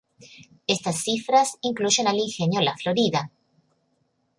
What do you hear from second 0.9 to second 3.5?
cifras incluyen al Ingenio La Florida.